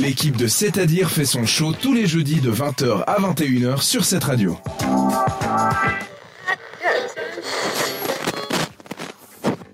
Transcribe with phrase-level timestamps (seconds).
[0.00, 4.24] L'équipe de C'est-à-dire fait son show tous les jeudis de 20h à 21h sur cette
[4.24, 4.56] radio.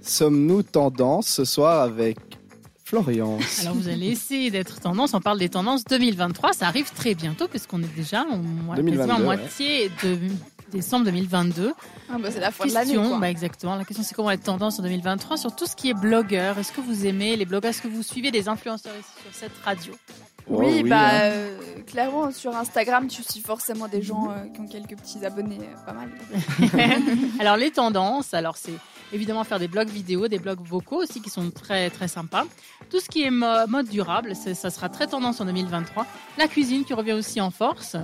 [0.02, 2.18] Sommes-nous tendance ce soir avec
[2.84, 5.14] Florence Alors vous allez essayer d'être tendance.
[5.14, 6.52] On parle des tendances 2023.
[6.52, 9.24] Ça arrive très bientôt puisqu'on est déjà en, mo- 2022, quasiment en ouais.
[9.24, 10.18] moitié de
[10.72, 11.72] décembre 2022.
[12.10, 12.92] Ah bah, c'est la fin de l'année.
[12.92, 13.18] Question, quoi.
[13.20, 13.76] bah exactement.
[13.76, 16.58] La question c'est comment être tendance en 2023 sur tout ce qui est blogueur.
[16.58, 17.70] Est-ce que vous aimez les blogueurs?
[17.70, 19.92] Est-ce que vous suivez des influenceurs ici sur cette radio?
[20.50, 21.20] Oh oui, bah hein.
[21.22, 25.60] euh, clairement sur Instagram, tu suis forcément des gens euh, qui ont quelques petits abonnés,
[25.60, 26.08] euh, pas mal.
[27.40, 28.74] Alors les tendances, alors c'est
[29.12, 32.44] évidemment faire des blogs vidéo, des blogs vocaux aussi qui sont très très sympas.
[32.90, 36.06] Tout ce qui est mo- mode durable, ça sera très tendance en 2023.
[36.38, 37.96] La cuisine qui revient aussi en force.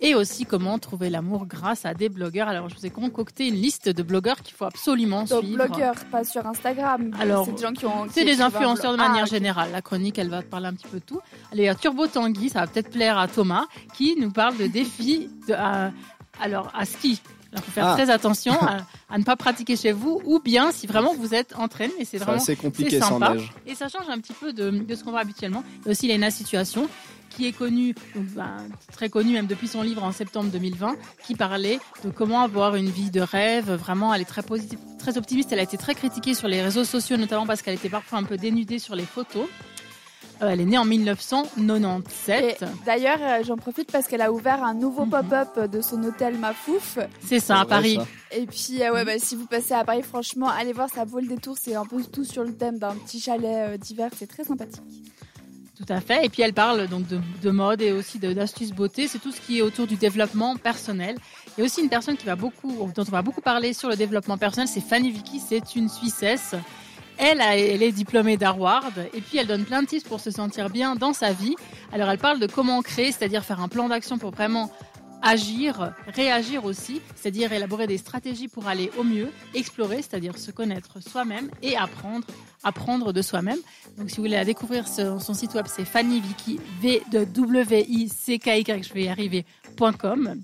[0.00, 2.46] Et aussi comment trouver l'amour grâce à des blogueurs.
[2.48, 5.66] Alors je vous ai concocté une liste de blogueurs qu'il faut absolument Donc suivre.
[5.66, 7.10] blogueurs, pas sur Instagram.
[7.18, 8.06] Alors, c'est des gens qui ont.
[8.12, 9.70] C'est des influenceurs de manière Ah, générale.
[9.72, 11.20] La chronique, elle va te parler un petit peu de tout.
[11.52, 15.30] Allez, à Turbo Tanguy, ça va peut-être plaire à Thomas, qui nous parle de défis
[15.48, 15.90] de, à-
[16.40, 17.20] alors, à ski.
[17.54, 17.94] Il faut faire Ah.
[17.94, 18.76] très attention à,
[19.08, 22.18] à ne pas pratiquer chez vous, ou bien si vraiment vous êtes entraîné, et c'est
[22.18, 23.34] C'est vraiment assez compliqué c'est sans sympa.
[23.34, 23.50] neige.
[23.66, 25.64] et ça change un petit peu de, de ce qu'on voit habituellement.
[25.80, 26.88] Il y a aussi Lena Situation,
[27.30, 28.56] qui est connue, donc, ben,
[28.92, 32.88] très connue même depuis son livre en septembre 2020, qui parlait de comment avoir une
[32.90, 33.70] vie de rêve.
[33.72, 35.52] Vraiment, elle est très positive, très optimiste.
[35.52, 38.24] Elle a été très critiquée sur les réseaux sociaux, notamment parce qu'elle était parfois un
[38.24, 39.46] peu dénudée sur les photos.
[40.40, 42.62] Euh, elle est née en 1997.
[42.62, 45.10] Et D'ailleurs, euh, j'en profite parce qu'elle a ouvert un nouveau Mhm.
[45.10, 46.98] pop-up de son hôtel Mafouf.
[47.26, 47.96] C'est ça, à Paris.
[47.96, 48.06] ça.
[48.36, 51.18] Et puis, euh, ouais, bah, si vous passez à Paris, franchement, allez voir, ça vaut
[51.20, 51.56] le détour.
[51.60, 54.10] C'est un peu tout sur le thème d'un petit chalet euh, d'hiver.
[54.16, 54.82] C'est très sympathique.
[55.78, 56.24] Tout à fait.
[56.24, 59.06] Et puis elle parle donc de, de mode et aussi d'astuces beauté.
[59.06, 61.16] C'est tout ce qui est autour du développement personnel.
[61.56, 64.38] Et aussi une personne qui va beaucoup, dont on va beaucoup parler sur le développement
[64.38, 65.38] personnel, c'est Fanny Vicky.
[65.40, 66.54] C'est une Suissesse.
[67.16, 70.30] Elle, a- elle est diplômée d'Harvard et puis elle donne plein de tips pour se
[70.30, 71.54] sentir bien dans sa vie.
[71.92, 74.70] Alors elle parle de comment créer, c'est-à-dire faire un plan d'action pour vraiment
[75.22, 81.00] agir, réagir aussi, c'est-à-dire élaborer des stratégies pour aller au mieux, explorer, c'est-à-dire se connaître
[81.00, 82.26] soi-même et apprendre,
[82.62, 83.58] apprendre de soi-même.
[83.96, 87.24] Donc, si vous voulez la découvrir, son, son site web, c'est Fanny Vicky, V de
[87.24, 89.44] W I C K Y, je vais y arriver,
[89.98, 90.40] .com.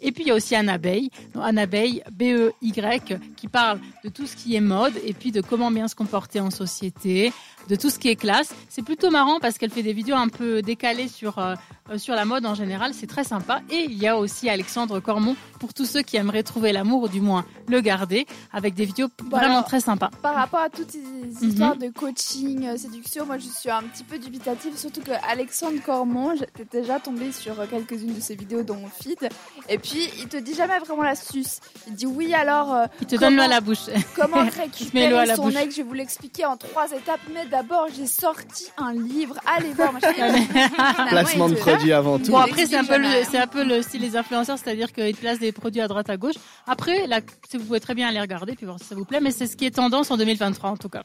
[0.00, 4.54] Et puis il y a aussi Annabeille, Annabeille B-E-Y, qui parle de tout ce qui
[4.54, 7.32] est mode et puis de comment bien se comporter en société,
[7.68, 8.54] de tout ce qui est classe.
[8.68, 11.54] C'est plutôt marrant parce qu'elle fait des vidéos un peu décalées sur, euh,
[11.96, 13.60] sur la mode en général, c'est très sympa.
[13.70, 17.08] Et il y a aussi Alexandre Cormon pour tous ceux qui aimeraient trouver l'amour ou
[17.08, 20.10] du moins le garder, avec des vidéos vraiment alors, très sympas.
[20.22, 21.48] Par rapport à toutes ces Mhm.
[21.50, 25.78] histoires de coaching, euh, séduction, moi je suis un petit peu dubitative, surtout que Alexandre
[25.84, 29.28] Cormon, j'étais déjà tombée sur euh, quelques-unes de ses vidéos dans mon feed,
[29.68, 31.60] et puis il te dit jamais vraiment l'astuce.
[31.86, 33.86] Il dit oui alors euh, Il te Comment- donne l'eau à la bouche.
[34.16, 37.46] comment l'eau à récupérer la son ex, je vais vous l'expliquer en trois étapes, mais
[37.46, 39.92] d'abord j'ai sorti un livre, allez voir.
[39.92, 40.12] machin.
[40.12, 41.54] Finalement, Placement de
[41.92, 42.30] avant tout.
[42.30, 44.92] Bon, après, c'est un, peu le, jamais, c'est un peu le style des influenceurs, c'est-à-dire
[44.92, 46.36] qu'ils placent des produits à droite à gauche.
[46.66, 49.20] Après, là, si vous pouvez très bien aller regarder puis voir si ça vous plaît,
[49.20, 51.04] mais c'est ce qui est tendance en 2023 en tout cas.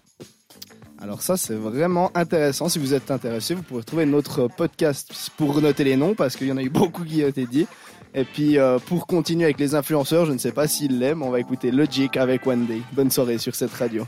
[1.01, 2.67] Alors ça, c'est vraiment intéressant.
[2.67, 6.47] Si vous êtes intéressé, vous pouvez trouver notre podcast pour noter les noms, parce qu'il
[6.47, 7.67] y en a eu beaucoup qui ont été dit.
[8.13, 11.29] Et puis, euh, pour continuer avec les influenceurs, je ne sais pas s'ils l'aiment, on
[11.29, 12.81] va écouter Logic avec One Day.
[12.91, 14.05] Bonne soirée sur cette radio.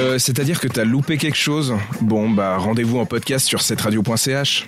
[0.00, 1.74] Euh, C'est-à-dire que t'as loupé quelque chose?
[2.00, 4.66] Bon, bah rendez-vous en podcast sur cetteradio.ch.